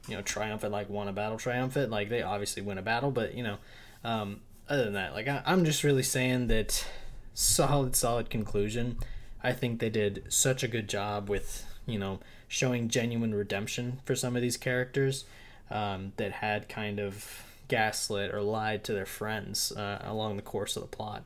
you 0.08 0.16
know, 0.16 0.22
triumphant 0.22 0.72
like 0.72 0.90
won 0.90 1.08
a 1.08 1.14
battle 1.14 1.38
triumphant. 1.38 1.92
Like 1.92 2.10
they 2.10 2.22
obviously 2.22 2.62
win 2.62 2.78
a 2.78 2.82
battle, 2.82 3.12
but 3.12 3.36
you 3.36 3.44
know, 3.44 3.58
um, 4.04 4.42
other 4.68 4.86
than 4.86 4.94
that, 4.94 5.14
like 5.14 5.28
I, 5.28 5.42
I'm 5.46 5.66
just 5.66 5.84
really 5.84 6.04
saying 6.04 6.48
that 6.48 6.86
solid, 7.34 7.96
solid 7.96 8.30
conclusion. 8.30 8.98
I 9.44 9.54
think 9.54 9.80
they 9.80 9.90
did 9.90 10.24
such 10.30 10.64
a 10.64 10.68
good 10.68 10.88
job 10.88 11.30
with 11.30 11.66
you 11.86 12.00
know 12.00 12.20
showing 12.48 12.90
genuine 12.90 13.34
redemption 13.34 14.00
for 14.06 14.16
some 14.16 14.36
of 14.36 14.42
these 14.42 14.58
characters 14.58 15.26
um, 15.70 16.14
that 16.18 16.34
had 16.34 16.68
kind 16.68 17.00
of 17.00 17.44
gaslit 17.68 18.34
or 18.34 18.42
lied 18.42 18.84
to 18.84 18.94
their 18.94 19.06
friends 19.06 19.72
uh, 19.72 20.02
along 20.04 20.36
the 20.36 20.42
course 20.42 20.76
of 20.76 20.82
the 20.82 20.88
plot. 20.88 21.24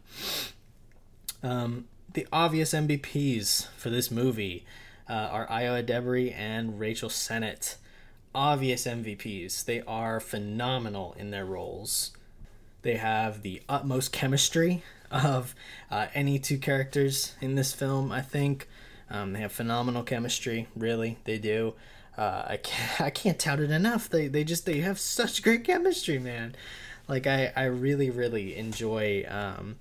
Um, 1.42 1.86
the 2.14 2.28
obvious 2.32 2.74
MVPs 2.74 3.68
for 3.76 3.90
this 3.90 4.12
movie 4.12 4.66
uh, 5.10 5.14
are 5.14 5.48
Ayo 5.48 5.84
Edebiri 5.84 6.34
and 6.34 6.80
Rachel 6.80 7.10
Sennott. 7.10 7.76
Obvious 8.36 8.86
MVPs. 8.86 9.64
They 9.64 9.82
are 9.84 10.20
phenomenal 10.20 11.16
in 11.18 11.32
their 11.32 11.46
roles. 11.46 12.12
They 12.82 12.98
have 12.98 13.42
the 13.42 13.62
utmost 13.70 14.12
chemistry 14.12 14.84
of 15.10 15.56
uh, 15.90 16.08
any 16.14 16.38
two 16.38 16.58
characters 16.58 17.36
in 17.40 17.56
this 17.56 17.74
film. 17.74 18.12
I 18.12 18.22
think 18.22 18.68
um, 19.10 19.34
they 19.34 19.40
have 19.40 19.54
phenomenal 19.54 20.04
chemistry. 20.04 20.68
Really, 20.76 21.18
they 21.24 21.38
do. 21.38 21.76
Uh, 22.18 22.44
I 22.48 22.58
can't 22.58 23.02
I 23.08 23.10
can't 23.10 23.40
tout 23.40 23.60
it 23.60 23.72
enough. 23.72 24.10
They 24.10 24.28
they 24.28 24.44
just 24.44 24.66
they 24.66 24.82
have 24.82 25.00
such 25.00 25.42
great 25.42 25.64
chemistry, 25.64 26.20
man. 26.20 26.56
Like 27.08 27.28
I 27.28 27.54
I 27.56 27.66
really 27.66 28.10
really 28.10 28.56
enjoy 28.58 29.26
um, 29.30 29.78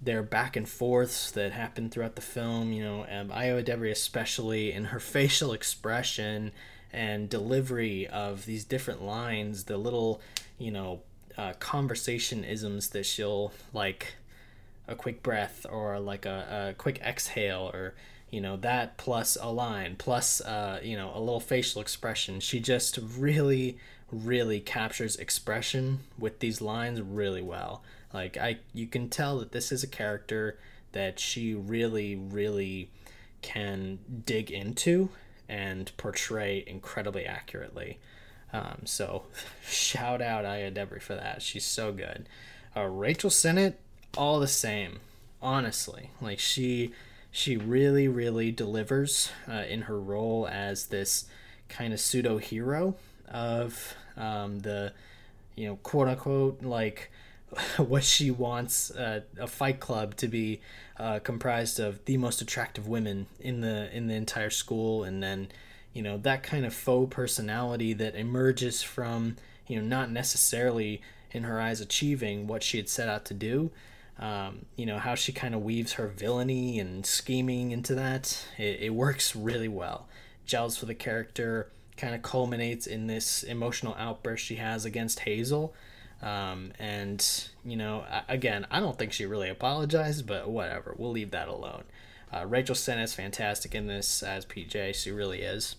their 0.00 0.22
back 0.22 0.56
and 0.56 0.68
forths 0.68 1.30
that 1.32 1.52
happen 1.52 1.90
throughout 1.90 2.14
the 2.14 2.22
film. 2.22 2.72
You 2.72 2.84
know, 2.84 3.00
um, 3.10 3.28
Ayo 3.30 3.62
Edebiri 3.62 3.90
especially 3.90 4.72
in 4.72 4.86
her 4.86 5.00
facial 5.00 5.52
expression 5.52 6.52
and 6.92 7.28
delivery 7.28 8.06
of 8.06 8.46
these 8.46 8.64
different 8.64 9.02
lines, 9.02 9.64
the 9.64 9.76
little 9.76 10.20
you 10.58 10.70
know 10.70 11.00
uh, 11.36 11.52
conversation 11.58 12.44
isms 12.44 12.90
that 12.90 13.06
she'll 13.06 13.52
like 13.72 14.14
a 14.88 14.94
quick 14.94 15.22
breath 15.22 15.64
or 15.70 15.98
like 16.00 16.26
a, 16.26 16.70
a 16.70 16.74
quick 16.74 17.00
exhale 17.00 17.70
or 17.72 17.94
you 18.30 18.40
know 18.40 18.56
that 18.56 18.96
plus 18.96 19.36
a 19.40 19.48
line 19.48 19.94
plus 19.96 20.40
uh, 20.40 20.80
you 20.82 20.96
know 20.96 21.12
a 21.14 21.20
little 21.20 21.40
facial 21.40 21.80
expression. 21.80 22.40
She 22.40 22.60
just 22.60 22.98
really 23.16 23.78
really 24.12 24.58
captures 24.58 25.16
expression 25.16 26.00
with 26.18 26.40
these 26.40 26.60
lines 26.60 27.00
really 27.00 27.42
well. 27.42 27.82
Like 28.12 28.36
i 28.36 28.58
you 28.74 28.86
can 28.86 29.08
tell 29.08 29.38
that 29.38 29.52
this 29.52 29.70
is 29.70 29.82
a 29.84 29.88
character 29.88 30.58
that 30.92 31.20
she 31.20 31.54
really 31.54 32.16
really 32.16 32.90
can 33.42 33.98
dig 34.26 34.50
into 34.50 35.08
and 35.50 35.90
portray 35.96 36.62
incredibly 36.64 37.26
accurately. 37.26 37.98
Um, 38.52 38.82
so 38.84 39.24
shout 39.68 40.22
out 40.22 40.44
Ayo 40.44 40.72
Edebiri 40.72 41.02
for 41.02 41.16
that. 41.16 41.42
She's 41.42 41.64
so 41.64 41.92
good. 41.92 42.28
Uh, 42.76 42.84
rachel 42.84 43.30
sennott 43.30 43.74
all 44.16 44.38
the 44.38 44.46
same 44.48 45.00
honestly. 45.42 46.10
Like 46.20 46.38
she 46.38 46.92
she 47.32 47.56
really 47.56 48.06
really 48.06 48.52
delivers 48.52 49.30
uh, 49.48 49.64
in 49.68 49.82
her 49.82 50.00
role 50.00 50.48
as 50.50 50.86
this 50.86 51.26
kind 51.68 51.92
of 51.92 52.00
pseudo 52.00 52.38
hero 52.38 52.94
of 53.28 53.94
um, 54.16 54.60
the 54.60 54.92
you 55.56 55.66
know 55.66 55.76
quote 55.76 56.08
unquote 56.08 56.62
like 56.62 57.10
what 57.76 58.04
she 58.04 58.30
wants 58.30 58.90
uh, 58.90 59.20
a 59.38 59.46
fight 59.46 59.80
club 59.80 60.16
to 60.16 60.28
be 60.28 60.60
uh, 60.98 61.18
comprised 61.20 61.80
of 61.80 62.04
the 62.04 62.16
most 62.16 62.40
attractive 62.40 62.86
women 62.86 63.26
in 63.40 63.60
the 63.60 63.94
in 63.94 64.06
the 64.06 64.14
entire 64.14 64.50
school. 64.50 65.04
And 65.04 65.22
then 65.22 65.48
you 65.92 66.02
know 66.02 66.18
that 66.18 66.42
kind 66.42 66.64
of 66.64 66.74
faux 66.74 67.14
personality 67.14 67.92
that 67.94 68.14
emerges 68.14 68.82
from 68.82 69.36
you 69.66 69.80
know 69.80 69.86
not 69.86 70.10
necessarily 70.10 71.02
in 71.32 71.44
her 71.44 71.60
eyes 71.60 71.80
achieving 71.80 72.46
what 72.46 72.62
she 72.62 72.76
had 72.76 72.88
set 72.88 73.08
out 73.08 73.24
to 73.26 73.34
do. 73.34 73.70
Um, 74.18 74.66
you 74.76 74.84
know 74.86 74.98
how 74.98 75.14
she 75.14 75.32
kind 75.32 75.54
of 75.54 75.62
weaves 75.62 75.94
her 75.94 76.06
villainy 76.06 76.78
and 76.78 77.06
scheming 77.06 77.70
into 77.70 77.94
that 77.94 78.44
it, 78.58 78.80
it 78.80 78.94
works 78.94 79.34
really 79.34 79.68
well. 79.68 80.08
Gels 80.44 80.76
for 80.76 80.86
the 80.86 80.94
character 80.94 81.70
kind 81.96 82.14
of 82.14 82.22
culminates 82.22 82.86
in 82.86 83.06
this 83.06 83.42
emotional 83.42 83.94
outburst 83.98 84.44
she 84.44 84.56
has 84.56 84.84
against 84.84 85.20
hazel 85.20 85.74
um, 86.22 86.72
and 86.78 87.48
you 87.64 87.76
know 87.76 88.04
again 88.28 88.66
i 88.70 88.78
don't 88.78 88.98
think 88.98 89.12
she 89.12 89.24
really 89.26 89.48
apologized 89.48 90.26
but 90.26 90.48
whatever. 90.48 90.94
We'll 90.96 91.12
leave 91.12 91.30
that 91.30 91.48
alone. 91.48 91.84
Uh, 92.32 92.46
rachel 92.46 92.74
is 92.74 93.14
fantastic 93.14 93.74
in 93.74 93.86
this 93.86 94.22
as 94.22 94.44
pj 94.46 94.94
she 94.94 95.10
really 95.10 95.42
is. 95.42 95.76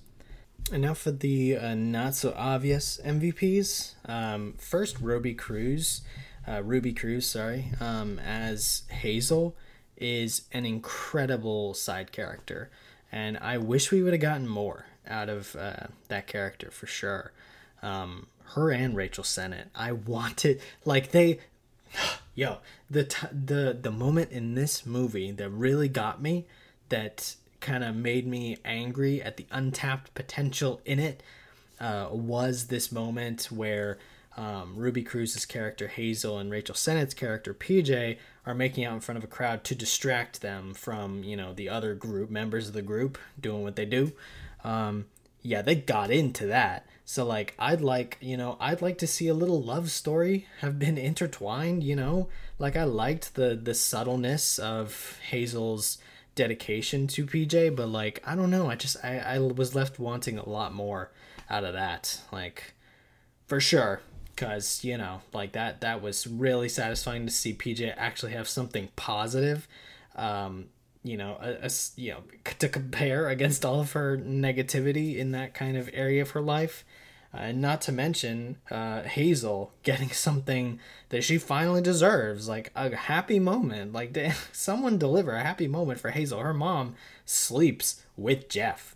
And 0.71 0.83
now 0.83 0.93
for 0.93 1.11
the 1.11 1.57
uh, 1.57 1.75
not 1.75 2.15
so 2.15 2.33
obvious 2.35 2.99
mvps 3.03 3.93
um, 4.07 4.55
first 4.57 4.99
ruby 4.99 5.33
cruz 5.33 6.01
uh, 6.47 6.61
Ruby 6.63 6.93
Cruz, 6.93 7.27
sorry, 7.27 7.71
um, 7.79 8.19
as 8.19 8.83
Hazel 8.89 9.55
is 9.97 10.43
an 10.51 10.65
incredible 10.65 11.73
side 11.73 12.11
character, 12.11 12.69
and 13.11 13.37
I 13.37 13.57
wish 13.57 13.91
we 13.91 14.01
would 14.01 14.13
have 14.13 14.21
gotten 14.21 14.47
more 14.47 14.85
out 15.07 15.29
of 15.29 15.55
uh, 15.55 15.87
that 16.07 16.27
character 16.27 16.71
for 16.71 16.87
sure. 16.87 17.31
Um, 17.83 18.27
her 18.53 18.71
and 18.71 18.95
Rachel 18.95 19.23
Sennott, 19.23 19.67
I 19.75 19.91
wanted 19.91 20.61
like 20.85 21.11
they, 21.11 21.39
yo, 22.35 22.57
the 22.89 23.05
t- 23.05 23.27
the 23.31 23.77
the 23.79 23.91
moment 23.91 24.31
in 24.31 24.55
this 24.55 24.85
movie 24.85 25.31
that 25.31 25.49
really 25.49 25.87
got 25.87 26.21
me, 26.21 26.45
that 26.89 27.35
kind 27.59 27.83
of 27.83 27.95
made 27.95 28.27
me 28.27 28.57
angry 28.65 29.21
at 29.21 29.37
the 29.37 29.45
untapped 29.51 30.13
potential 30.13 30.81
in 30.85 30.99
it, 30.99 31.21
uh, 31.79 32.07
was 32.11 32.67
this 32.67 32.91
moment 32.91 33.45
where 33.51 33.97
um, 34.37 34.75
Ruby 34.75 35.03
Cruz's 35.03 35.45
character 35.45 35.87
Hazel 35.87 36.37
and 36.37 36.49
Rachel 36.51 36.75
Sennott's 36.75 37.13
character 37.13 37.53
PJ 37.53 38.17
are 38.45 38.53
making 38.53 38.85
out 38.85 38.93
in 38.93 38.99
front 38.99 39.17
of 39.17 39.23
a 39.23 39.27
crowd 39.27 39.63
to 39.65 39.75
distract 39.75 40.41
them 40.41 40.73
from 40.73 41.23
you 41.23 41.35
know 41.35 41.53
the 41.53 41.69
other 41.69 41.93
group 41.93 42.29
members 42.29 42.67
of 42.67 42.73
the 42.73 42.81
group 42.81 43.17
doing 43.39 43.63
what 43.63 43.75
they 43.75 43.85
do. 43.85 44.13
Um, 44.63 45.05
yeah, 45.41 45.61
they 45.61 45.75
got 45.75 46.11
into 46.11 46.47
that. 46.47 46.85
So 47.05 47.25
like 47.25 47.53
I'd 47.59 47.81
like, 47.81 48.17
you 48.21 48.37
know, 48.37 48.57
I'd 48.59 48.81
like 48.81 48.97
to 48.99 49.07
see 49.07 49.27
a 49.27 49.33
little 49.33 49.61
love 49.61 49.91
story 49.91 50.47
have 50.59 50.79
been 50.79 50.97
intertwined, 51.09 51.83
you 51.83 51.95
know? 51.95 52.29
Like 52.59 52.75
I 52.75 52.83
liked 52.83 53.35
the 53.35 53.59
the 53.61 53.73
subtleness 53.73 54.59
of 54.59 55.19
Hazel's 55.29 55.97
dedication 56.35 57.07
to 57.07 57.25
PJ, 57.25 57.75
but 57.75 57.87
like 57.89 58.21
I 58.25 58.35
don't 58.35 58.51
know, 58.51 58.69
I 58.69 58.75
just 58.75 58.97
I, 59.03 59.19
I 59.19 59.39
was 59.39 59.75
left 59.75 59.99
wanting 59.99 60.37
a 60.37 60.47
lot 60.47 60.73
more 60.73 61.11
out 61.49 61.63
of 61.63 61.73
that. 61.73 62.21
Like 62.31 62.73
for 63.47 63.59
sure. 63.59 64.01
Cause, 64.37 64.83
you 64.83 64.97
know, 64.97 65.21
like 65.33 65.51
that 65.51 65.81
that 65.81 66.01
was 66.01 66.25
really 66.25 66.69
satisfying 66.69 67.25
to 67.25 67.31
see 67.31 67.53
PJ 67.53 67.93
actually 67.97 68.31
have 68.31 68.47
something 68.47 68.89
positive. 68.95 69.67
Um, 70.15 70.69
you 71.03 71.17
know, 71.17 71.37
a, 71.41 71.65
a, 71.65 71.69
you 71.95 72.11
know, 72.11 72.23
to 72.59 72.69
compare 72.69 73.27
against 73.29 73.65
all 73.65 73.79
of 73.81 73.93
her 73.93 74.17
negativity 74.17 75.17
in 75.17 75.31
that 75.31 75.53
kind 75.53 75.77
of 75.77 75.89
area 75.93 76.21
of 76.21 76.31
her 76.31 76.41
life. 76.41 76.85
Uh, 77.33 77.37
and 77.37 77.61
not 77.61 77.79
to 77.81 77.91
mention 77.93 78.57
uh, 78.69 79.03
Hazel 79.03 79.71
getting 79.83 80.09
something 80.11 80.79
that 81.09 81.23
she 81.23 81.37
finally 81.37 81.81
deserves, 81.81 82.47
like 82.47 82.71
a 82.75 82.95
happy 82.95 83.39
moment. 83.39 83.93
Like 83.93 84.17
someone 84.51 84.97
deliver 84.97 85.33
a 85.33 85.43
happy 85.43 85.67
moment 85.67 85.99
for 85.99 86.11
Hazel. 86.11 86.39
Her 86.39 86.53
mom 86.53 86.95
sleeps 87.25 88.03
with 88.17 88.49
Jeff. 88.49 88.95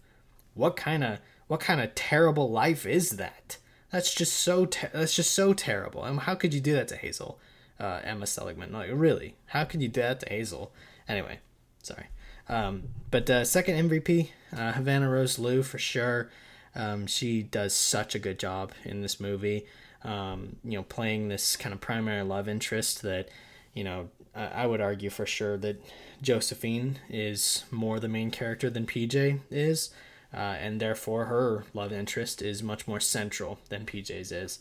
What 0.54 0.76
kind 0.76 1.04
of 1.04 1.20
what 1.48 1.60
kind 1.60 1.80
of 1.80 1.94
terrible 1.96 2.50
life 2.50 2.86
is 2.86 3.12
that? 3.12 3.58
That's 3.92 4.14
just 4.14 4.34
so 4.34 4.66
ter- 4.66 4.90
that's 4.94 5.16
just 5.16 5.32
so 5.32 5.54
terrible. 5.54 6.04
And 6.04 6.20
how 6.20 6.36
could 6.36 6.54
you 6.54 6.62
do 6.62 6.74
that 6.74 6.88
to 6.90 6.98
Hazel, 6.98 7.40
uh, 7.80 8.02
Emma 8.04 8.26
Seligman? 8.26 8.74
Like 8.74 8.90
really, 8.92 9.36
how 9.48 9.64
could 9.64 9.82
you 9.82 9.88
do 9.88 10.02
that 10.02 10.22
to 10.22 10.30
Hazel? 10.30 10.72
Anyway, 11.08 11.40
sorry. 11.86 12.08
Um, 12.50 12.90
but 13.12 13.30
uh, 13.30 13.46
second 13.46 13.90
MVP, 13.90 14.30
uh, 14.56 14.74
Havana 14.74 15.10
Rose 15.10 15.40
Liu 15.40 15.64
for 15.64 15.78
sure. 15.78 16.30
Um, 16.76 17.08
she 17.08 17.42
does 17.42 17.74
such 17.74 18.16
a 18.16 18.20
good 18.20 18.38
job 18.38 18.72
in 18.84 19.02
this 19.02 19.20
movie. 19.20 19.66
Um, 20.04 20.58
you 20.64 20.78
know, 20.78 20.84
playing 20.84 21.30
this 21.30 21.56
kind 21.56 21.74
of 21.74 21.82
primary 21.82 22.24
love 22.24 22.48
interest 22.48 23.02
that, 23.02 23.30
you 23.74 23.84
know, 23.84 24.10
I, 24.36 24.46
I 24.46 24.66
would 24.68 24.82
argue 24.82 25.10
for 25.10 25.26
sure 25.26 25.58
that 25.58 25.82
Josephine 26.22 27.00
is 27.10 27.64
more 27.72 28.00
the 28.00 28.08
main 28.08 28.30
character 28.30 28.70
than 28.70 28.86
PJ 28.86 29.40
is. 29.50 29.92
Uh, 30.34 30.58
and 30.60 30.82
therefore 30.82 31.26
her 31.26 31.64
love 31.74 31.94
interest 31.94 32.42
is 32.42 32.62
much 32.62 32.88
more 32.88 33.00
central 33.00 33.60
than 33.70 33.86
PJ's 33.86 34.32
is. 34.32 34.60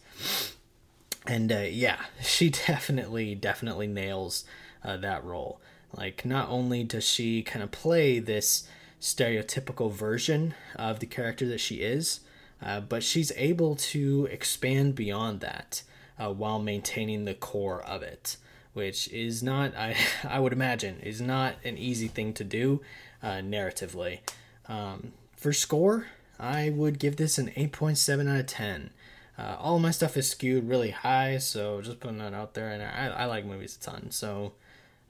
And 1.26 1.50
uh, 1.50 1.66
yeah, 1.68 2.00
she 2.22 2.50
definitely, 2.50 3.34
definitely 3.34 3.88
nails 3.88 4.44
uh, 4.84 4.96
that 4.98 5.24
role. 5.24 5.60
Like, 5.96 6.24
not 6.24 6.48
only 6.48 6.84
does 6.84 7.04
she 7.04 7.42
kind 7.42 7.62
of 7.62 7.70
play 7.70 8.18
this 8.18 8.66
stereotypical 9.00 9.92
version 9.92 10.54
of 10.76 11.00
the 11.00 11.06
character 11.06 11.46
that 11.48 11.60
she 11.60 11.76
is, 11.76 12.20
uh, 12.62 12.80
but 12.80 13.02
she's 13.02 13.32
able 13.36 13.76
to 13.76 14.26
expand 14.30 14.94
beyond 14.94 15.40
that 15.40 15.82
uh, 16.18 16.32
while 16.32 16.58
maintaining 16.58 17.24
the 17.24 17.34
core 17.34 17.82
of 17.82 18.02
it, 18.02 18.36
which 18.72 19.08
is 19.08 19.42
not, 19.42 19.74
I, 19.76 19.96
I 20.28 20.40
would 20.40 20.52
imagine, 20.52 21.00
is 21.00 21.20
not 21.20 21.56
an 21.64 21.76
easy 21.76 22.08
thing 22.08 22.32
to 22.34 22.44
do 22.44 22.80
uh, 23.22 23.40
narratively. 23.42 24.20
Um, 24.68 25.12
for 25.36 25.52
score, 25.52 26.06
I 26.38 26.70
would 26.70 26.98
give 26.98 27.16
this 27.16 27.38
an 27.38 27.48
8.7 27.50 28.28
out 28.28 28.40
of 28.40 28.46
10. 28.46 28.90
Uh, 29.36 29.56
all 29.58 29.78
my 29.78 29.90
stuff 29.90 30.16
is 30.16 30.30
skewed 30.30 30.68
really 30.68 30.90
high, 30.90 31.38
so 31.38 31.80
just 31.80 32.00
putting 32.00 32.18
that 32.18 32.34
out 32.34 32.54
there. 32.54 32.70
And 32.70 32.82
I, 32.82 33.22
I 33.22 33.24
like 33.26 33.44
movies 33.44 33.76
a 33.76 33.84
ton, 33.84 34.10
so 34.10 34.52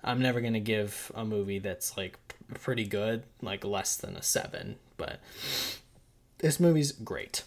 I'm 0.05 0.21
never 0.21 0.41
gonna 0.41 0.61
give 0.61 1.11
a 1.15 1.25
movie 1.25 1.59
that's 1.59 1.97
like 1.97 2.19
pretty 2.61 2.85
good 2.85 3.23
like 3.41 3.65
less 3.65 3.97
than 3.97 4.17
a 4.17 4.23
seven. 4.23 4.77
But 4.97 5.19
this 6.39 6.61
movie's 6.61 6.93
great, 6.93 7.43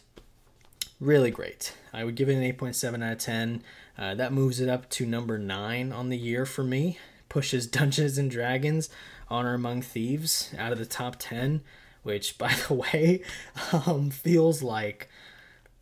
really 0.99 1.31
great. 1.31 1.73
I 1.93 2.03
would 2.03 2.15
give 2.15 2.29
it 2.29 2.35
an 2.35 2.43
eight 2.43 2.57
point 2.57 2.75
seven 2.75 3.03
out 3.03 3.13
of 3.13 3.19
ten. 3.19 3.63
Uh, 3.97 4.15
that 4.15 4.33
moves 4.33 4.59
it 4.59 4.69
up 4.69 4.89
to 4.91 5.05
number 5.05 5.37
nine 5.37 5.91
on 5.91 6.09
the 6.09 6.17
year 6.17 6.45
for 6.45 6.63
me. 6.63 6.97
Pushes 7.29 7.67
Dungeons 7.67 8.17
and 8.17 8.29
Dragons, 8.29 8.89
Honor 9.29 9.53
Among 9.53 9.81
Thieves 9.81 10.53
out 10.57 10.71
of 10.71 10.79
the 10.79 10.85
top 10.85 11.17
ten, 11.19 11.61
which 12.03 12.37
by 12.39 12.53
the 12.67 12.73
way, 12.73 13.21
um, 13.71 14.09
feels 14.09 14.63
like 14.63 15.09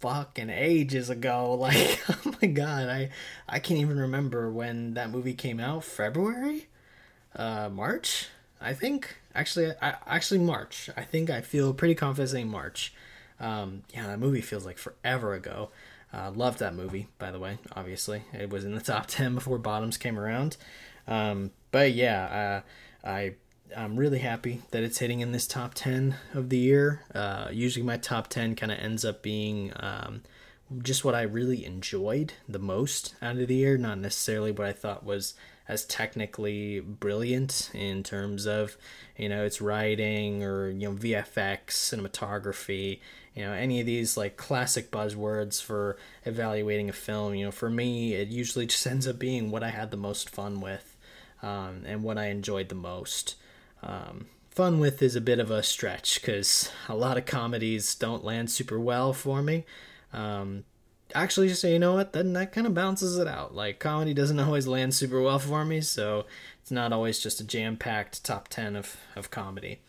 fucking 0.05 0.49
ages 0.49 1.09
ago. 1.09 1.55
Like, 1.65 1.99
oh 2.09 2.35
my 2.41 2.47
god, 2.47 2.89
I 2.89 3.09
I 3.49 3.59
can't 3.59 3.79
even 3.79 3.97
remember 3.99 4.51
when 4.51 4.93
that 4.93 5.09
movie 5.09 5.33
came 5.33 5.59
out. 5.59 5.83
February, 5.83 6.67
uh, 7.35 7.69
March, 7.69 8.27
I 8.61 8.73
think. 8.73 9.17
Actually, 9.33 9.73
I 9.81 9.95
actually 10.05 10.39
March. 10.39 10.89
I 10.95 11.03
think 11.03 11.29
I 11.29 11.41
feel 11.41 11.73
pretty 11.73 11.95
confident 11.95 12.29
saying 12.29 12.49
March. 12.49 12.93
Um, 13.39 13.83
yeah, 13.93 14.07
that 14.07 14.19
movie 14.19 14.41
feels 14.41 14.65
like 14.65 14.77
forever 14.77 15.33
ago. 15.33 15.69
Uh, 16.13 16.31
loved 16.31 16.59
that 16.59 16.75
movie, 16.75 17.07
by 17.17 17.31
the 17.31 17.39
way. 17.39 17.57
Obviously, 17.75 18.23
it 18.31 18.49
was 18.49 18.63
in 18.63 18.75
the 18.75 18.81
top 18.81 19.05
ten 19.07 19.33
before 19.33 19.57
Bottoms 19.57 19.97
came 19.97 20.19
around. 20.19 20.57
Um, 21.07 21.51
but 21.71 21.93
yeah, 21.93 22.61
uh, 23.03 23.07
I 23.09 23.35
I'm 23.75 23.97
really 23.97 24.19
happy 24.19 24.61
that 24.71 24.83
it's 24.83 24.99
hitting 24.99 25.21
in 25.21 25.31
this 25.31 25.47
top 25.47 25.73
10 25.73 26.15
of 26.33 26.49
the 26.49 26.57
year. 26.57 27.01
Uh, 27.13 27.47
usually, 27.51 27.85
my 27.85 27.97
top 27.97 28.27
10 28.27 28.55
kind 28.55 28.71
of 28.71 28.79
ends 28.79 29.03
up 29.05 29.21
being 29.21 29.71
um, 29.77 30.21
just 30.81 31.05
what 31.05 31.15
I 31.15 31.21
really 31.21 31.65
enjoyed 31.65 32.33
the 32.47 32.59
most 32.59 33.15
out 33.21 33.37
of 33.37 33.47
the 33.47 33.55
year, 33.55 33.77
not 33.77 33.99
necessarily 33.99 34.51
what 34.51 34.67
I 34.67 34.73
thought 34.73 35.05
was 35.05 35.33
as 35.67 35.85
technically 35.85 36.79
brilliant 36.79 37.71
in 37.73 38.03
terms 38.03 38.45
of 38.45 38.77
you 39.17 39.27
know 39.27 39.43
its 39.43 39.61
writing 39.61 40.43
or 40.43 40.69
you 40.69 40.89
know 40.89 40.95
VFX, 40.95 41.69
cinematography, 41.69 42.99
you 43.33 43.43
know 43.43 43.51
any 43.51 43.79
of 43.79 43.85
these 43.85 44.15
like 44.17 44.37
classic 44.37 44.91
buzzwords 44.91 45.61
for 45.61 45.97
evaluating 46.23 46.89
a 46.89 46.93
film. 46.93 47.35
You 47.35 47.45
know, 47.45 47.51
for 47.51 47.69
me, 47.69 48.13
it 48.13 48.29
usually 48.29 48.65
just 48.65 48.85
ends 48.87 49.07
up 49.07 49.19
being 49.19 49.51
what 49.51 49.63
I 49.63 49.69
had 49.69 49.91
the 49.91 49.97
most 49.97 50.29
fun 50.29 50.61
with 50.61 50.95
um, 51.41 51.83
and 51.85 52.03
what 52.03 52.17
I 52.17 52.27
enjoyed 52.27 52.69
the 52.69 52.75
most. 52.75 53.35
Um, 53.83 54.27
fun 54.49 54.79
with 54.79 55.01
is 55.01 55.15
a 55.15 55.21
bit 55.21 55.39
of 55.39 55.51
a 55.51 55.63
stretch 55.63 56.21
because 56.21 56.71
a 56.87 56.95
lot 56.95 57.17
of 57.17 57.25
comedies 57.25 57.93
don't 57.95 58.23
land 58.23 58.49
super 58.49 58.79
well 58.79 59.13
for 59.13 59.41
me. 59.41 59.65
Um, 60.13 60.63
actually, 61.13 61.49
say, 61.53 61.73
you 61.73 61.79
know 61.79 61.95
what, 61.95 62.13
then 62.13 62.33
that 62.33 62.51
kind 62.51 62.65
of 62.65 62.73
balances 62.73 63.17
it 63.17 63.27
out. 63.27 63.53
Like, 63.53 63.79
comedy 63.79 64.13
doesn't 64.13 64.39
always 64.41 64.67
land 64.67 64.93
super 64.93 65.21
well 65.21 65.39
for 65.39 65.65
me, 65.65 65.81
so 65.81 66.25
it's 66.61 66.71
not 66.71 66.93
always 66.93 67.19
just 67.19 67.39
a 67.39 67.43
jam 67.43 67.77
packed 67.77 68.23
top 68.23 68.47
10 68.47 68.75
of, 68.75 68.97
of 69.15 69.29
comedy. 69.29 69.79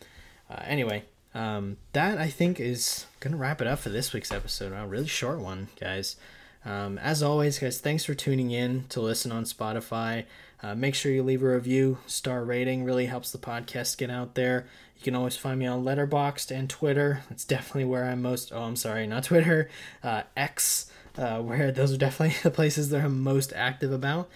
Uh, 0.51 0.63
anyway, 0.65 1.05
um, 1.35 1.77
that 1.93 2.19
I 2.19 2.29
think 2.29 2.61
is 2.61 3.07
to 3.21 3.37
wrap 3.37 3.61
it 3.61 3.67
up 3.67 3.81
for 3.81 3.91
this 3.91 4.13
week's 4.13 4.33
episode. 4.33 4.73
A 4.73 4.87
really 4.87 5.07
short 5.07 5.39
one, 5.39 5.69
guys. 5.81 6.17
Um, 6.65 6.99
as 6.99 7.23
always, 7.23 7.59
guys, 7.59 7.81
thanks 7.81 8.05
for 8.05 8.15
tuning 8.15 8.51
in 8.51 8.85
to 8.89 9.01
listen 9.01 9.31
on 9.31 9.45
Spotify. 9.45 10.25
Uh, 10.63 10.75
make 10.75 10.95
sure 10.95 11.13
you 11.13 11.23
leave 11.23 11.43
a 11.43 11.49
review, 11.55 11.99
star 12.07 12.45
rating 12.45 12.85
really 12.85 13.07
helps 13.07 13.31
the 13.31 13.39
podcast 13.39 13.99
get 13.99 14.11
out 14.11 14.35
there. 14.35 14.67
You 14.97 15.03
can 15.03 15.15
always 15.15 15.37
find 15.37 15.59
me 15.59 15.67
on 15.67 15.85
Letterboxd 15.85 16.51
and 16.51 16.71
Twitter. 16.71 17.23
That's 17.29 17.45
definitely 17.45 17.85
where 17.85 18.05
I'm 18.05 18.23
most. 18.23 18.53
Oh, 18.53 18.63
I'm 18.63 18.77
sorry, 18.77 19.07
not 19.07 19.25
Twitter, 19.25 19.69
uh, 20.03 20.23
X, 20.37 20.91
uh, 21.19 21.41
where 21.41 21.71
those 21.71 21.93
are 21.93 21.99
definitely 21.99 22.37
the 22.43 22.51
places 22.51 22.89
that 22.91 23.05
I'm 23.05 23.23
most 23.23 23.53
active 23.55 23.93
about. 23.93 24.29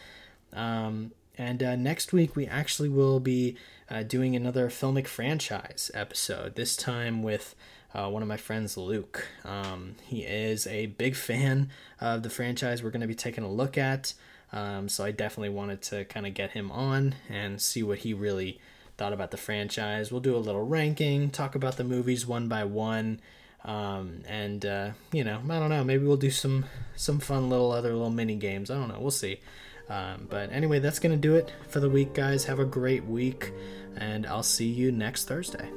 Um, 0.53 1.13
and 1.39 1.63
uh, 1.63 1.77
next 1.77 2.13
week 2.13 2.37
we 2.37 2.47
actually 2.47 2.91
will 2.91 3.21
be 3.21 3.57
uh, 3.89 4.03
doing 4.03 4.37
another 4.37 4.69
filmic 4.69 5.07
franchise 5.07 5.91
episode. 5.95 6.55
This 6.55 6.77
time 6.77 7.23
with 7.23 7.55
uh, 7.95 8.09
one 8.09 8.23
of 8.23 8.29
my 8.29 8.37
friends, 8.37 8.77
Luke. 8.77 9.27
Um, 9.45 9.97
he 10.05 10.23
is 10.23 10.67
a 10.67 10.87
big 10.87 11.17
fan 11.17 11.71
of 12.01 12.23
the 12.23 12.31
franchise 12.31 12.83
we're 12.83 12.91
going 12.91 13.01
to 13.01 13.07
be 13.07 13.15
taking 13.15 13.43
a 13.43 13.51
look 13.51 13.79
at. 13.79 14.13
Um, 14.53 14.89
so 14.89 15.05
I 15.05 15.13
definitely 15.13 15.51
wanted 15.51 15.83
to 15.83 16.05
kind 16.07 16.27
of 16.27 16.35
get 16.35 16.51
him 16.51 16.73
on 16.73 17.15
and 17.29 17.61
see 17.61 17.83
what 17.83 17.99
he 17.99 18.15
really 18.15 18.61
thought 18.97 19.13
about 19.13 19.31
the 19.31 19.37
franchise. 19.37 20.11
We'll 20.11 20.21
do 20.21 20.37
a 20.37 20.39
little 20.39 20.67
ranking, 20.67 21.31
talk 21.31 21.55
about 21.55 21.77
the 21.77 21.85
movies 21.85 22.27
one 22.27 22.49
by 22.49 22.65
one, 22.65 23.21
um, 23.65 24.23
and 24.27 24.65
uh, 24.65 24.91
you 25.13 25.25
know, 25.25 25.41
I 25.49 25.59
don't 25.59 25.71
know, 25.71 25.85
maybe 25.85 26.05
we'll 26.05 26.17
do 26.17 26.31
some 26.31 26.67
some 26.97 27.19
fun 27.21 27.49
little 27.49 27.73
other 27.73 27.93
little 27.93 28.11
mini 28.11 28.37
games. 28.37 28.71
I 28.71 28.75
don't 28.75 28.89
know, 28.89 29.01
we'll 29.01 29.11
see. 29.11 29.41
Um, 29.89 30.27
but 30.29 30.53
anyway, 30.53 30.79
that's 30.79 30.99
gonna 30.99 31.17
do 31.17 31.35
it 31.35 31.53
for 31.69 31.81
the 31.81 31.91
week, 31.91 32.13
guys. 32.13 32.45
Have 32.45 32.59
a 32.59 32.65
great 32.65 33.05
week, 33.05 33.53
and 33.97 34.27
I'll 34.27 34.43
see 34.43 34.69
you 34.69 34.93
next 34.93 35.27
Thursday. 35.27 35.69